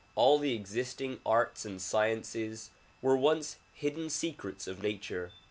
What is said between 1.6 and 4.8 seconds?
and sciences were once hidden secrets